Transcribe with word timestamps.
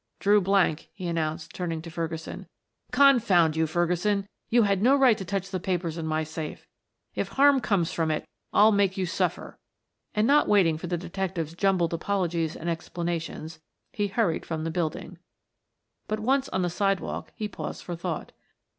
"Drew 0.17 0.41
blank," 0.41 0.89
he 0.95 1.05
announced, 1.07 1.53
turning 1.53 1.79
to 1.83 1.91
Ferguson. 1.91 2.47
"Confound 2.91 3.55
you, 3.55 3.67
Ferguson; 3.67 4.27
you 4.49 4.63
had 4.63 4.81
no 4.81 4.95
right 4.95 5.15
to 5.15 5.23
touch 5.23 5.51
the 5.51 5.59
papers 5.59 5.95
in 5.95 6.07
my 6.07 6.23
safe. 6.23 6.65
If 7.13 7.27
harm 7.27 7.59
comes 7.59 7.93
from 7.93 8.09
it, 8.09 8.27
I'll 8.51 8.71
make 8.71 8.97
you 8.97 9.05
suffer," 9.05 9.59
and 10.15 10.25
not 10.25 10.47
waiting 10.47 10.79
for 10.79 10.87
the 10.87 10.97
detective's 10.97 11.53
jumbled 11.53 11.93
apologies 11.93 12.55
and 12.55 12.67
explanations, 12.67 13.59
he 13.93 14.07
hurried 14.07 14.43
from 14.43 14.63
the 14.63 14.71
building. 14.71 15.19
But 16.07 16.19
once 16.19 16.49
on 16.49 16.63
the 16.63 16.69
sidewalk 16.71 17.31
he 17.35 17.47
paused 17.47 17.83
for 17.83 17.95
thought. 17.95 18.31